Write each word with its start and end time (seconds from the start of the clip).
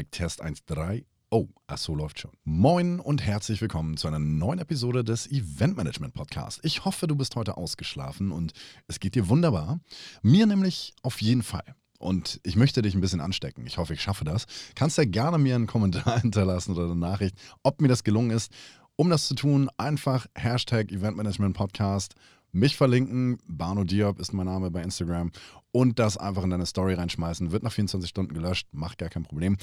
Mike 0.00 0.12
Test 0.12 0.42
1.3. 0.42 1.04
Oh, 1.30 1.48
ach 1.66 1.76
so 1.76 1.94
läuft 1.94 2.20
schon. 2.20 2.30
Moin 2.44 3.00
und 3.00 3.20
herzlich 3.20 3.60
willkommen 3.60 3.98
zu 3.98 4.08
einer 4.08 4.18
neuen 4.18 4.58
Episode 4.58 5.04
des 5.04 5.30
Event 5.30 5.76
Management 5.76 6.14
Podcasts. 6.14 6.58
Ich 6.62 6.86
hoffe, 6.86 7.06
du 7.06 7.14
bist 7.14 7.36
heute 7.36 7.58
ausgeschlafen 7.58 8.32
und 8.32 8.54
es 8.86 8.98
geht 8.98 9.14
dir 9.14 9.28
wunderbar. 9.28 9.78
Mir 10.22 10.46
nämlich 10.46 10.94
auf 11.02 11.20
jeden 11.20 11.42
Fall. 11.42 11.74
Und 11.98 12.40
ich 12.44 12.56
möchte 12.56 12.80
dich 12.80 12.94
ein 12.94 13.02
bisschen 13.02 13.20
anstecken. 13.20 13.66
Ich 13.66 13.76
hoffe, 13.76 13.92
ich 13.92 14.00
schaffe 14.00 14.24
das. 14.24 14.46
Kannst 14.74 14.96
ja 14.96 15.04
gerne 15.04 15.36
mir 15.36 15.54
einen 15.54 15.66
Kommentar 15.66 16.18
hinterlassen 16.22 16.72
oder 16.72 16.84
eine 16.84 16.96
Nachricht, 16.96 17.36
ob 17.62 17.82
mir 17.82 17.88
das 17.88 18.02
gelungen 18.02 18.30
ist. 18.30 18.50
Um 18.96 19.10
das 19.10 19.28
zu 19.28 19.34
tun, 19.34 19.68
einfach 19.76 20.28
Hashtag 20.34 20.90
Event 20.92 21.18
Management 21.18 21.54
Podcast 21.54 22.14
mich 22.52 22.76
verlinken. 22.76 23.38
Barno 23.46 23.84
Diop 23.84 24.18
ist 24.18 24.32
mein 24.32 24.46
Name 24.46 24.70
bei 24.70 24.82
Instagram. 24.82 25.32
Und 25.72 25.98
das 25.98 26.16
einfach 26.16 26.44
in 26.44 26.50
deine 26.50 26.66
Story 26.66 26.94
reinschmeißen. 26.94 27.52
Wird 27.52 27.62
nach 27.62 27.72
24 27.72 28.08
Stunden 28.08 28.34
gelöscht, 28.34 28.68
macht 28.72 28.98
gar 28.98 29.08
kein 29.08 29.22
Problem. 29.22 29.56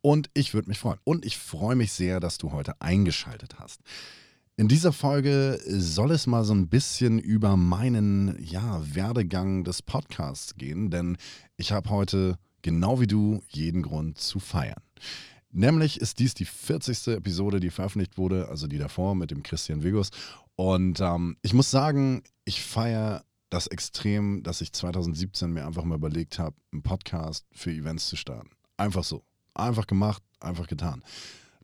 Und 0.00 0.28
ich 0.34 0.54
würde 0.54 0.68
mich 0.68 0.78
freuen. 0.78 0.98
Und 1.04 1.24
ich 1.24 1.38
freue 1.38 1.76
mich 1.76 1.92
sehr, 1.92 2.20
dass 2.20 2.38
du 2.38 2.52
heute 2.52 2.80
eingeschaltet 2.80 3.58
hast. 3.58 3.80
In 4.56 4.68
dieser 4.68 4.92
Folge 4.92 5.58
soll 5.66 6.10
es 6.10 6.26
mal 6.26 6.44
so 6.44 6.52
ein 6.52 6.68
bisschen 6.68 7.18
über 7.18 7.56
meinen 7.56 8.36
ja, 8.38 8.82
Werdegang 8.94 9.64
des 9.64 9.80
Podcasts 9.80 10.56
gehen, 10.56 10.90
denn 10.90 11.16
ich 11.56 11.72
habe 11.72 11.88
heute, 11.88 12.36
genau 12.60 13.00
wie 13.00 13.06
du, 13.06 13.42
jeden 13.48 13.82
Grund 13.82 14.18
zu 14.18 14.40
feiern. 14.40 14.82
Nämlich 15.52 16.00
ist 16.00 16.18
dies 16.18 16.34
die 16.34 16.44
40. 16.44 17.08
Episode, 17.08 17.60
die 17.60 17.70
veröffentlicht 17.70 18.18
wurde, 18.18 18.48
also 18.48 18.66
die 18.66 18.78
davor 18.78 19.14
mit 19.14 19.30
dem 19.30 19.42
Christian 19.42 19.82
Vigus. 19.82 20.10
Und 20.56 21.00
ähm, 21.00 21.36
ich 21.42 21.54
muss 21.54 21.70
sagen, 21.70 22.22
ich 22.44 22.62
feiere 22.62 23.24
das 23.50 23.66
extrem, 23.66 24.42
dass 24.42 24.60
ich 24.60 24.72
2017 24.72 25.52
mir 25.52 25.66
einfach 25.66 25.84
mal 25.84 25.96
überlegt 25.96 26.38
habe, 26.38 26.56
einen 26.72 26.82
Podcast 26.82 27.46
für 27.52 27.70
Events 27.70 28.08
zu 28.08 28.16
starten. 28.16 28.50
Einfach 28.76 29.04
so. 29.04 29.22
Einfach 29.54 29.86
gemacht, 29.86 30.22
einfach 30.40 30.66
getan. 30.66 31.02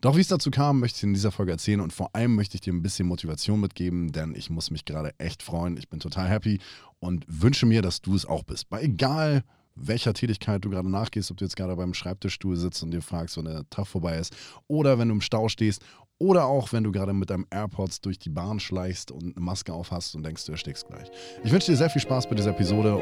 Doch 0.00 0.16
wie 0.16 0.20
es 0.20 0.28
dazu 0.28 0.50
kam, 0.50 0.78
möchte 0.78 0.98
ich 0.98 1.02
in 1.02 1.14
dieser 1.14 1.32
Folge 1.32 1.52
erzählen 1.52 1.80
und 1.80 1.92
vor 1.92 2.14
allem 2.14 2.36
möchte 2.36 2.54
ich 2.54 2.60
dir 2.60 2.72
ein 2.72 2.82
bisschen 2.82 3.08
Motivation 3.08 3.60
mitgeben, 3.60 4.12
denn 4.12 4.34
ich 4.36 4.48
muss 4.48 4.70
mich 4.70 4.84
gerade 4.84 5.12
echt 5.18 5.42
freuen. 5.42 5.76
Ich 5.76 5.88
bin 5.88 5.98
total 5.98 6.28
happy 6.28 6.60
und 7.00 7.24
wünsche 7.26 7.66
mir, 7.66 7.82
dass 7.82 8.00
du 8.00 8.14
es 8.14 8.24
auch 8.24 8.44
bist. 8.44 8.68
Bei 8.68 8.82
egal 8.82 9.42
welcher 9.74 10.12
Tätigkeit 10.12 10.64
du 10.64 10.70
gerade 10.70 10.90
nachgehst, 10.90 11.30
ob 11.30 11.36
du 11.36 11.44
jetzt 11.44 11.56
gerade 11.56 11.74
beim 11.74 11.94
Schreibtischstuhl 11.94 12.56
sitzt 12.56 12.82
und 12.82 12.90
dir 12.90 13.02
fragst, 13.02 13.36
wann 13.36 13.46
der 13.46 13.68
Tag 13.70 13.86
vorbei 13.86 14.18
ist, 14.18 14.36
oder 14.66 14.98
wenn 14.98 15.08
du 15.08 15.14
im 15.14 15.20
Stau 15.20 15.48
stehst, 15.48 15.82
oder 16.18 16.46
auch 16.46 16.72
wenn 16.72 16.84
du 16.84 16.92
gerade 16.92 17.12
mit 17.12 17.30
deinem 17.30 17.46
AirPods 17.50 18.00
durch 18.00 18.18
die 18.18 18.30
Bahn 18.30 18.58
schleichst 18.60 19.10
und 19.12 19.36
eine 19.36 19.44
Maske 19.44 19.72
auf 19.72 19.90
hast 19.90 20.14
und 20.14 20.24
denkst, 20.24 20.44
du 20.46 20.52
erstickst 20.52 20.86
gleich. 20.86 21.08
Ich 21.44 21.52
wünsche 21.52 21.70
dir 21.70 21.76
sehr 21.76 21.90
viel 21.90 22.02
Spaß 22.02 22.28
bei 22.28 22.34
dieser 22.34 22.50
Episode. 22.50 23.00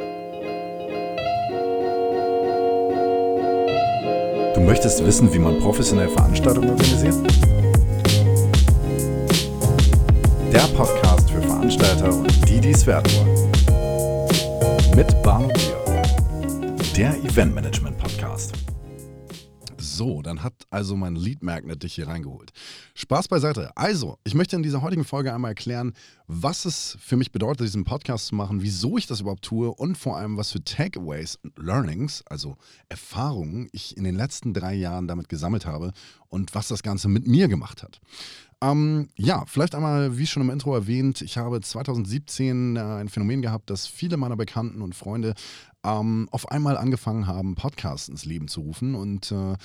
Du 4.54 4.60
möchtest 4.60 5.04
wissen, 5.04 5.32
wie 5.32 5.38
man 5.38 5.58
professionell 5.58 6.08
Veranstaltungen 6.08 6.70
organisiert? 6.70 7.14
Der 10.52 10.66
Podcast 10.76 11.30
für 11.30 11.42
Veranstalter 11.42 12.14
und 12.14 12.48
die, 12.48 12.60
die 12.60 12.70
es 12.70 12.86
werden 12.86 13.10
wollen. 13.16 13.50
Mit 14.94 15.12
und 15.22 15.52
Bier 15.52 15.86
der 16.96 17.14
Event 17.24 17.54
Management 17.54 17.98
Podcast. 17.98 18.54
So, 19.76 20.22
dann 20.22 20.42
hat 20.42 20.54
also 20.70 20.96
mein 20.96 21.14
Lead 21.14 21.42
Magnet 21.42 21.82
dich 21.82 21.94
hier 21.94 22.08
reingeholt. 22.08 22.52
Spaß 22.96 23.28
beiseite. 23.28 23.70
Also, 23.76 24.16
ich 24.24 24.34
möchte 24.34 24.56
in 24.56 24.62
dieser 24.62 24.80
heutigen 24.80 25.04
Folge 25.04 25.32
einmal 25.34 25.50
erklären, 25.50 25.92
was 26.26 26.64
es 26.64 26.96
für 26.98 27.16
mich 27.16 27.30
bedeutet, 27.30 27.66
diesen 27.66 27.84
Podcast 27.84 28.28
zu 28.28 28.34
machen, 28.34 28.62
wieso 28.62 28.96
ich 28.96 29.06
das 29.06 29.20
überhaupt 29.20 29.44
tue 29.44 29.70
und 29.70 29.98
vor 29.98 30.16
allem, 30.16 30.38
was 30.38 30.50
für 30.50 30.64
Takeaways, 30.64 31.38
Learnings, 31.56 32.24
also 32.26 32.56
Erfahrungen 32.88 33.68
ich 33.72 33.98
in 33.98 34.04
den 34.04 34.16
letzten 34.16 34.54
drei 34.54 34.74
Jahren 34.74 35.08
damit 35.08 35.28
gesammelt 35.28 35.66
habe 35.66 35.92
und 36.28 36.54
was 36.54 36.68
das 36.68 36.82
Ganze 36.82 37.08
mit 37.08 37.26
mir 37.26 37.48
gemacht 37.48 37.82
hat. 37.82 38.00
Ähm, 38.62 39.08
ja, 39.16 39.44
vielleicht 39.46 39.74
einmal, 39.74 40.16
wie 40.16 40.26
schon 40.26 40.42
im 40.42 40.48
Intro 40.48 40.74
erwähnt, 40.74 41.20
ich 41.20 41.36
habe 41.36 41.60
2017 41.60 42.76
äh, 42.76 42.80
ein 42.80 43.08
Phänomen 43.10 43.42
gehabt, 43.42 43.68
dass 43.68 43.86
viele 43.86 44.16
meiner 44.16 44.36
Bekannten 44.36 44.80
und 44.80 44.94
Freunde 44.94 45.34
ähm, 45.84 46.28
auf 46.32 46.50
einmal 46.50 46.78
angefangen 46.78 47.26
haben, 47.26 47.54
Podcasts 47.56 48.08
ins 48.08 48.24
Leben 48.24 48.48
zu 48.48 48.62
rufen. 48.62 48.94
Und 48.94 49.30
äh, 49.30 49.56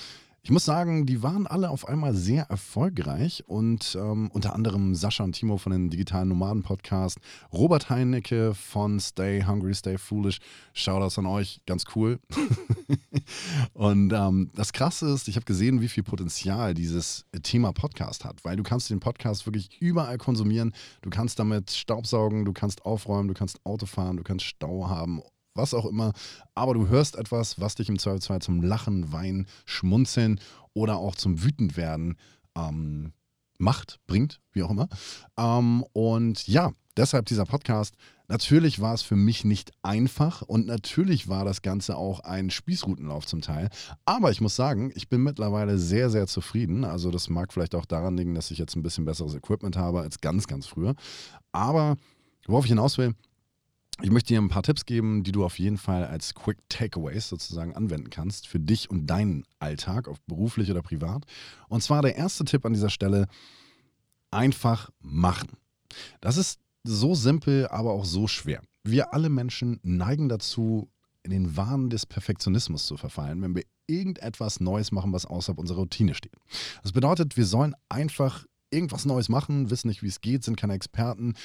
ich 0.44 0.50
muss 0.50 0.66
sagen, 0.66 1.06
die 1.06 1.22
waren 1.22 1.46
alle 1.46 1.69
auf 1.69 1.88
einmal 1.88 2.16
sehr 2.16 2.44
erfolgreich 2.50 3.44
und 3.46 3.96
ähm, 4.00 4.31
unter 4.34 4.56
anderem 4.56 4.96
Sascha 4.96 5.24
und 5.24 5.34
Timo 5.34 5.57
von 5.57 5.72
den 5.72 5.91
Digitalen 5.91 6.29
Nomaden 6.29 6.63
Podcast, 6.63 7.19
Robert 7.53 7.91
Heinecke 7.91 8.56
von 8.56 9.00
Stay 9.00 9.44
Hungry, 9.44 9.75
Stay 9.75 10.00
Foolish. 10.00 10.40
Shoutouts 10.74 11.19
an 11.19 11.28
euch, 11.28 11.62
ganz 11.68 11.84
cool. 11.96 12.19
und 13.74 14.13
ähm, 14.13 14.50
das 14.56 14.74
Krasse 14.74 15.13
ist, 15.13 15.28
ich 15.28 15.35
habe 15.35 15.46
gesehen, 15.46 15.80
wie 15.80 15.90
viel 15.90 16.03
Potenzial 16.03 16.74
dieses 16.74 17.25
Thema 17.44 17.72
Podcast 17.72 18.25
hat, 18.25 18.44
weil 18.44 18.56
du 18.56 18.63
kannst 18.63 18.90
den 18.90 19.00
Podcast 19.00 19.46
wirklich 19.46 19.80
überall 19.80 20.18
konsumieren. 20.18 20.74
Du 21.03 21.12
kannst 21.12 21.38
damit 21.38 21.69
Staubsaugen, 21.69 22.46
du 22.46 22.53
kannst 22.53 22.84
aufräumen, 22.84 23.28
du 23.28 23.35
kannst 23.35 23.63
Auto 23.63 23.85
fahren, 23.85 24.18
du 24.18 24.24
kannst 24.24 24.46
Stau 24.46 24.90
haben 24.90 25.22
was 25.53 25.73
auch 25.73 25.85
immer. 25.85 26.13
Aber 26.56 26.73
du 26.73 26.88
hörst 26.88 27.16
etwas, 27.16 27.59
was 27.59 27.75
dich 27.75 27.89
im 27.89 28.00
Zweifelsfall 28.00 28.41
zum 28.41 28.62
Lachen, 28.62 29.12
Weinen, 29.12 29.47
Schmunzeln 29.66 30.39
oder 30.73 30.97
auch 30.97 31.16
zum 31.16 31.44
Wütendwerden 31.44 32.17
ähm, 32.56 33.13
macht, 33.57 34.00
bringt, 34.07 34.41
wie 34.51 34.63
auch 34.63 34.72
immer. 34.72 34.88
Ähm, 35.38 35.84
und 35.94 36.47
ja, 36.47 36.72
deshalb 36.97 37.25
dieser 37.25 37.45
Podcast. 37.45 37.95
Natürlich 38.28 38.79
war 38.79 38.94
es 38.94 39.01
für 39.01 39.17
mich 39.17 39.44
nicht 39.44 39.72
einfach 39.81 40.41
und 40.41 40.66
natürlich 40.66 41.28
war 41.28 41.44
das 41.44 41.62
Ganze 41.62 41.97
auch 41.97 42.22
ein 42.22 42.50
Spießrutenlauf 42.50 43.25
zum 43.25 43.41
Teil. 43.41 43.69
Aber 44.06 44.31
ich 44.31 44.39
muss 44.39 44.56
sagen, 44.56 44.91
ich 44.95 45.09
bin 45.09 45.22
mittlerweile 45.22 45.78
sehr, 45.78 46.09
sehr 46.09 46.28
zufrieden. 46.28 46.85
Also 46.85 47.12
das 47.12 47.29
mag 47.29 47.51
vielleicht 47.51 47.75
auch 47.75 47.85
daran 47.85 48.16
liegen, 48.16 48.33
dass 48.33 48.50
ich 48.51 48.57
jetzt 48.57 48.75
ein 48.75 48.83
bisschen 48.83 49.03
besseres 49.03 49.35
Equipment 49.35 49.75
habe 49.75 50.00
als 50.00 50.22
ganz, 50.22 50.47
ganz 50.47 50.66
früher. 50.66 50.95
Aber 51.51 51.97
worauf 52.47 52.63
ich 52.63 52.69
hinaus 52.69 52.97
will, 52.97 53.16
ich 54.02 54.09
möchte 54.09 54.34
dir 54.34 54.41
ein 54.41 54.50
paar 54.50 54.63
Tipps 54.63 54.85
geben, 54.85 55.24
die 55.24 55.31
du 55.31 55.44
auf 55.44 55.59
jeden 55.59 55.78
Fall 55.78 56.06
als 56.06 56.34
Quick 56.34 56.57
Takeaways 56.69 57.29
sozusagen 57.29 57.75
anwenden 57.75 58.09
kannst 58.09 58.47
für 58.47 58.59
dich 58.59 58.90
und 58.90 59.07
deinen 59.07 59.44
Alltag, 59.59 60.07
ob 60.07 60.18
beruflich 60.28 60.72
oder 60.72 60.81
privat. 60.81 61.25
Und 61.68 61.84
zwar 61.84 62.01
der 62.01 62.16
erste 62.16 62.46
Tipp 62.46 62.66
an 62.66 62.74
dieser 62.74 62.90
Stelle, 62.90 63.28
einfach 64.31 64.90
machen. 65.01 65.50
Das 66.22 66.38
ist 66.38 66.59
so 66.84 67.16
simpel, 67.16 67.68
aber 67.68 67.91
auch 67.91 68.06
so 68.06 68.28
schwer. 68.28 68.62
Wir 68.84 69.13
alle 69.13 69.30
Menschen 69.30 69.80
neigen 69.84 70.30
dazu, 70.30 70.90
in 71.24 71.31
den 71.31 71.56
Wahn 71.56 71.90
des 71.90 72.06
Perfektionismus 72.06 72.88
zu 72.88 72.97
verfallen, 72.97 73.41
wenn 73.41 73.56
wir 73.56 73.63
irgendetwas 73.85 74.59
Neues 74.59 74.91
machen, 74.91 75.13
was 75.13 75.25
außerhalb 75.25 75.59
unserer 75.59 75.80
Routine 75.80 76.16
steht. 76.16 76.34
Das 76.81 76.94
bedeutet, 76.94 77.38
wir 77.38 77.46
sollen 77.46 77.75
einfach 77.90 78.46
irgendwas 78.72 79.06
Neues 79.06 79.30
machen, 79.30 79.69
wissen 79.69 79.90
nicht, 79.90 80.01
wie 80.01 80.07
es 80.07 80.22
geht, 80.22 80.44
sind 80.44 80.56
keine 80.56 80.74
Experten, 80.74 81.35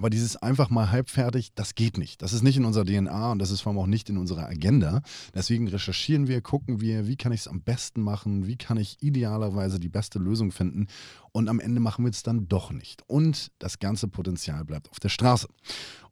aber 0.00 0.08
dieses 0.08 0.36
einfach 0.36 0.70
mal 0.70 0.90
halbfertig, 0.90 1.52
das 1.54 1.74
geht 1.74 1.98
nicht. 1.98 2.22
Das 2.22 2.32
ist 2.32 2.42
nicht 2.42 2.56
in 2.56 2.64
unserer 2.64 2.86
DNA 2.86 3.32
und 3.32 3.38
das 3.38 3.50
ist 3.50 3.60
vor 3.60 3.70
allem 3.70 3.80
auch 3.80 3.86
nicht 3.86 4.08
in 4.08 4.16
unserer 4.16 4.48
Agenda. 4.48 5.02
Deswegen 5.34 5.68
recherchieren 5.68 6.26
wir, 6.26 6.40
gucken 6.40 6.80
wir, 6.80 7.06
wie 7.06 7.16
kann 7.16 7.32
ich 7.32 7.40
es 7.40 7.48
am 7.48 7.60
besten 7.60 8.00
machen, 8.00 8.46
wie 8.46 8.56
kann 8.56 8.78
ich 8.78 8.96
idealerweise 9.02 9.78
die 9.78 9.90
beste 9.90 10.18
Lösung 10.18 10.52
finden 10.52 10.86
und 11.32 11.50
am 11.50 11.60
Ende 11.60 11.80
machen 11.80 12.06
wir 12.06 12.10
es 12.10 12.22
dann 12.22 12.48
doch 12.48 12.72
nicht. 12.72 13.02
Und 13.08 13.52
das 13.58 13.78
ganze 13.78 14.08
Potenzial 14.08 14.64
bleibt 14.64 14.90
auf 14.90 15.00
der 15.00 15.10
Straße. 15.10 15.48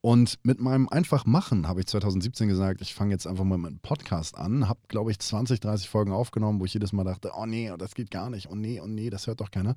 Und 0.03 0.39
mit 0.43 0.61
meinem 0.61 0.91
einfach 0.91 1.25
machen 1.25 1.67
habe 1.67 1.81
ich 1.81 1.87
2017 1.87 2.47
gesagt, 2.47 2.83
ich 2.83 2.95
fange 2.95 3.13
jetzt 3.13 3.27
einfach 3.27 3.45
mal 3.45 3.57
mit 3.57 3.71
einem 3.71 3.81
Podcast 3.81 4.37
an, 4.37 4.69
habe 4.69 4.81
glaube 4.89 5.13
ich 5.13 5.19
20, 5.19 5.61
30 5.61 5.89
Folgen 5.89 6.13
aufgenommen, 6.13 6.61
wo 6.61 6.67
ich 6.67 6.75
jedes 6.75 6.93
Mal 6.93 7.05
dachte, 7.05 7.33
oh 7.35 7.47
nee, 7.47 7.73
das 7.79 7.95
geht 7.95 8.11
gar 8.11 8.29
nicht, 8.29 8.51
oh 8.51 8.55
nee, 8.55 8.83
oh 8.83 8.87
nee, 8.87 9.09
das 9.09 9.27
hört 9.27 9.41
doch 9.41 9.51
keiner. 9.51 9.77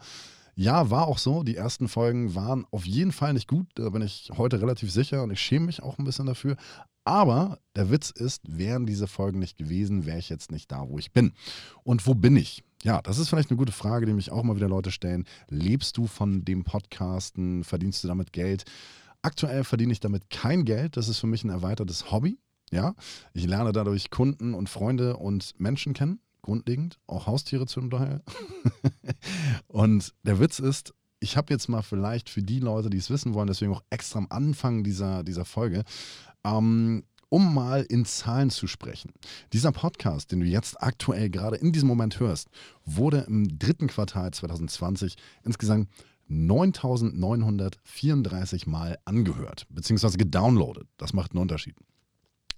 Ja, 0.56 0.90
war 0.90 1.08
auch 1.08 1.18
so. 1.18 1.44
Die 1.44 1.56
ersten 1.56 1.88
Folgen 1.88 2.36
waren 2.36 2.66
auf 2.72 2.86
jeden 2.86 3.12
Fall 3.12 3.34
nicht 3.34 3.48
gut. 3.48 3.68
Da 3.76 3.90
bin 3.90 4.02
ich 4.02 4.32
heute 4.38 4.62
relativ 4.62 4.92
sicher 4.92 5.24
und 5.24 5.32
ich 5.32 5.40
schäme 5.40 5.68
mich 5.68 5.82
auch 5.82 5.98
ein 5.98 6.06
bisschen 6.06 6.26
dafür. 6.26 6.56
Aber 7.04 7.60
der 7.76 7.90
Witz 7.90 8.12
ist, 8.12 8.44
wären 8.48 8.86
diese 8.86 9.08
Folgen 9.08 9.40
nicht 9.40 9.58
gewesen, 9.58 10.06
wäre 10.06 10.20
ich 10.20 10.30
jetzt 10.30 10.52
nicht 10.52 10.72
da, 10.72 10.88
wo 10.88 11.00
ich 11.00 11.12
bin. 11.12 11.34
Und 11.84 12.06
wo 12.06 12.14
bin 12.14 12.36
ich? 12.36 12.64
Ja, 12.84 13.02
das 13.02 13.18
ist 13.18 13.30
vielleicht 13.30 13.50
eine 13.50 13.58
gute 13.58 13.72
Frage, 13.72 14.06
die 14.06 14.14
mich 14.14 14.32
auch 14.32 14.44
mal 14.44 14.56
wieder 14.56 14.70
Leute 14.70 14.92
stellen. 14.92 15.26
Lebst 15.50 15.98
du 15.98 16.06
von 16.06 16.46
dem 16.46 16.64
Podcasten? 16.64 17.64
Verdienst 17.64 18.04
du 18.04 18.08
damit 18.08 18.34
Geld? 18.34 18.66
Aktuell 19.24 19.64
verdiene 19.64 19.94
ich 19.94 20.00
damit 20.00 20.30
kein 20.30 20.66
Geld. 20.66 20.98
Das 20.98 21.08
ist 21.08 21.20
für 21.20 21.28
mich 21.28 21.44
ein 21.44 21.50
erweitertes 21.50 22.12
Hobby. 22.12 22.40
Ja, 22.72 22.96
ich 23.34 23.46
lerne 23.46 23.72
dadurch 23.72 24.12
Kunden 24.12 24.54
und 24.54 24.70
Freunde 24.70 25.18
und 25.18 25.60
Menschen 25.60 25.94
kennen 25.94 26.20
grundlegend, 26.42 27.00
auch 27.08 27.28
Haustiere 27.28 27.66
zum 27.66 27.90
Teil. 27.90 28.22
und 29.68 30.14
der 30.24 30.40
Witz 30.40 30.60
ist, 30.60 30.94
ich 31.20 31.36
habe 31.38 31.54
jetzt 31.54 31.70
mal 31.70 31.84
vielleicht 31.84 32.30
für 32.30 32.42
die 32.42 32.60
Leute, 32.60 32.90
die 32.90 32.98
es 32.98 33.10
wissen 33.10 33.34
wollen, 33.34 33.48
deswegen 33.48 33.74
auch 33.74 33.84
extra 33.90 34.20
am 34.20 34.28
Anfang 34.30 34.84
dieser, 34.84 35.24
dieser 35.24 35.46
Folge, 35.46 35.86
ähm, 36.44 37.06
um 37.30 37.54
mal 37.54 37.84
in 37.84 38.04
Zahlen 38.06 38.50
zu 38.50 38.68
sprechen. 38.68 39.14
Dieser 39.54 39.72
Podcast, 39.72 40.32
den 40.32 40.42
du 40.42 40.46
jetzt 40.46 40.82
aktuell 40.82 41.30
gerade 41.30 41.56
in 41.56 41.72
diesem 41.72 41.88
Moment 41.88 42.20
hörst, 42.20 42.50
wurde 42.84 43.20
im 43.28 43.58
dritten 43.58 43.88
Quartal 43.88 44.34
2020 44.34 45.16
insgesamt 45.44 45.88
9934 46.28 48.68
Mal 48.68 48.98
angehört, 49.06 49.66
beziehungsweise 49.70 50.18
gedownloadet. 50.18 50.90
Das 50.98 51.14
macht 51.14 51.32
einen 51.32 51.42
Unterschied. 51.42 51.78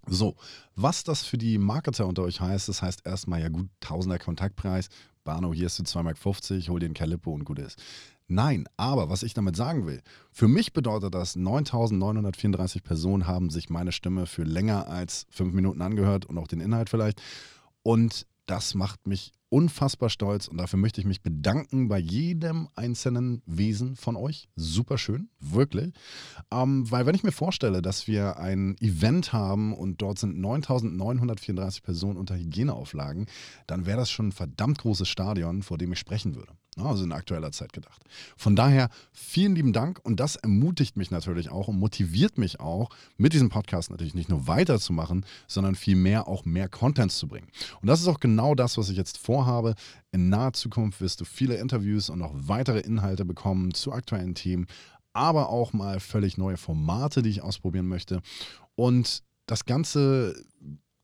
So, 0.08 0.36
was 0.76 1.04
das 1.04 1.24
für 1.24 1.38
die 1.38 1.58
Marketer 1.58 2.08
unter 2.08 2.24
euch 2.24 2.42
heißt, 2.42 2.68
das 2.68 2.82
heißt 2.82 3.06
erstmal 3.06 3.42
ja 3.42 3.50
gut, 3.50 3.70
Tausender 3.80 4.20
Kontaktpreis, 4.20 4.90
Bano, 5.24 5.54
hier 5.54 5.68
ist 5.68 5.80
du 5.80 5.84
2,50 5.84 6.04
Mark, 6.04 6.68
hol 6.70 6.80
dir 6.80 6.88
ein 6.88 6.94
Calippo 6.94 7.32
und 7.32 7.46
gut 7.46 7.60
ist. 7.60 7.82
Nein, 8.28 8.66
aber 8.78 9.10
was 9.10 9.24
ich 9.24 9.34
damit 9.34 9.56
sagen 9.56 9.86
will, 9.86 10.02
für 10.32 10.48
mich 10.48 10.74
bedeutet 10.74 11.14
das, 11.14 11.36
9934 11.36 12.84
Personen 12.84 13.28
haben 13.28 13.50
sich 13.50 13.70
meine 13.70 13.92
Stimme 13.92 14.26
für 14.26 14.44
länger 14.44 14.88
als 14.88 15.26
fünf 15.30 15.54
Minuten 15.54 15.82
angehört 15.82 16.26
und 16.26 16.38
auch 16.38 16.48
den 16.48 16.60
Inhalt 16.60 16.90
vielleicht. 16.90 17.22
Und 17.84 18.26
das 18.46 18.76
macht 18.76 19.08
mich 19.08 19.34
unfassbar 19.54 20.10
stolz 20.10 20.48
und 20.48 20.58
dafür 20.58 20.80
möchte 20.80 21.00
ich 21.00 21.06
mich 21.06 21.22
bedanken 21.22 21.88
bei 21.88 22.00
jedem 22.00 22.70
einzelnen 22.74 23.44
Wesen 23.46 23.96
von 23.96 24.16
euch. 24.16 24.50
Super 24.56 24.98
schön, 24.98 25.30
wirklich. 25.40 25.94
Ähm, 26.50 26.90
weil 26.90 27.06
wenn 27.06 27.14
ich 27.14 27.22
mir 27.22 27.32
vorstelle, 27.32 27.84
dass 27.84 28.08
wir 28.08 28.38
ein 28.38 28.76
Event 28.80 29.32
haben 29.32 29.72
und 29.76 30.02
dort 30.02 30.18
sind 30.18 30.40
9934 30.40 31.84
Personen 31.84 32.18
unter 32.18 32.36
Hygieneauflagen, 32.36 33.28
dann 33.68 33.86
wäre 33.86 33.98
das 34.00 34.10
schon 34.10 34.30
ein 34.30 34.32
verdammt 34.32 34.80
großes 34.80 35.08
Stadion, 35.08 35.62
vor 35.62 35.78
dem 35.78 35.94
ich 35.94 36.00
sprechen 36.00 36.34
würde. 36.34 36.54
Also 36.78 37.04
in 37.04 37.12
aktueller 37.12 37.52
Zeit 37.52 37.72
gedacht. 37.72 38.02
Von 38.36 38.56
daher 38.56 38.90
vielen 39.12 39.56
lieben 39.56 39.74
Dank 39.74 40.00
und 40.04 40.20
das 40.20 40.36
ermutigt 40.36 40.98
mich 40.98 41.12
natürlich 41.12 41.52
auch 41.52 41.68
und 41.68 41.78
motiviert 41.78 42.40
mich 42.40 42.60
auch, 42.60 42.90
mit 43.16 43.34
diesem 43.34 43.50
Podcast 43.50 43.92
natürlich 43.92 44.16
nicht 44.16 44.30
nur 44.30 44.48
weiterzumachen, 44.48 45.24
sondern 45.48 45.76
vielmehr 45.76 46.28
auch 46.28 46.46
mehr 46.46 46.70
Content 46.70 47.12
zu 47.12 47.28
bringen. 47.28 47.48
Und 47.82 47.88
das 47.88 48.02
ist 48.02 48.08
auch 48.08 48.20
genau 48.20 48.56
das, 48.56 48.78
was 48.78 48.90
ich 48.90 48.98
jetzt 48.98 49.20
vorhabe. 49.20 49.43
In 50.12 50.30
naher 50.30 50.54
Zukunft 50.54 51.02
wirst 51.02 51.22
du 51.22 51.26
viele 51.26 51.56
Interviews 51.56 52.10
und 52.10 52.20
noch 52.20 52.32
weitere 52.34 52.80
Inhalte 52.80 53.26
bekommen 53.26 53.74
zu 53.74 53.92
aktuellen 53.92 54.36
Themen, 54.36 54.68
aber 55.14 55.50
auch 55.50 55.74
mal 55.74 56.00
völlig 56.00 56.38
neue 56.38 56.58
Formate, 56.58 57.22
die 57.22 57.30
ich 57.30 57.42
ausprobieren 57.42 57.88
möchte. 57.88 58.22
Und 58.76 59.24
das 59.46 59.66
Ganze, 59.66 60.36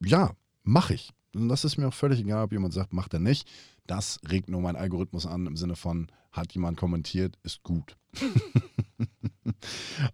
ja, 0.03 0.31
mache 0.63 0.93
ich. 0.93 1.11
Und 1.35 1.49
das 1.49 1.63
ist 1.63 1.77
mir 1.77 1.87
auch 1.87 1.93
völlig 1.93 2.19
egal, 2.19 2.43
ob 2.43 2.51
jemand 2.51 2.73
sagt, 2.73 2.93
macht 2.93 3.13
er 3.13 3.19
nicht. 3.19 3.47
Das 3.85 4.19
regt 4.29 4.49
nur 4.49 4.61
mein 4.61 4.75
Algorithmus 4.75 5.25
an 5.25 5.45
im 5.45 5.57
Sinne 5.57 5.75
von, 5.75 6.07
hat 6.31 6.53
jemand 6.53 6.77
kommentiert, 6.77 7.37
ist 7.43 7.63
gut. 7.63 7.97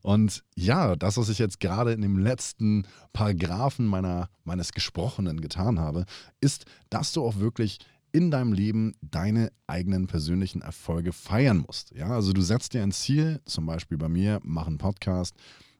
und 0.01 0.43
ja, 0.55 0.95
das, 0.95 1.17
was 1.17 1.29
ich 1.29 1.39
jetzt 1.39 1.59
gerade 1.59 1.93
in 1.93 2.01
dem 2.01 2.17
letzten 2.17 2.87
Paragraphen 3.13 3.85
meiner, 3.85 4.29
meines 4.43 4.71
Gesprochenen 4.71 5.41
getan 5.41 5.79
habe, 5.79 6.05
ist, 6.39 6.65
dass 6.89 7.13
du 7.13 7.25
auch 7.25 7.37
wirklich 7.37 7.79
in 8.15 8.31
deinem 8.31 8.53
Leben 8.53 8.95
deine 9.01 9.51
eigenen 9.67 10.07
persönlichen 10.07 10.61
Erfolge 10.61 11.11
feiern 11.11 11.57
musst. 11.57 11.91
Ja, 11.91 12.07
also 12.11 12.31
du 12.31 12.41
setzt 12.41 12.73
dir 12.73 12.81
ein 12.81 12.93
Ziel, 12.93 13.41
zum 13.43 13.65
Beispiel 13.65 13.97
bei 13.97 14.07
mir, 14.07 14.39
mach 14.43 14.67
einen 14.67 14.77
Podcast, 14.77 15.35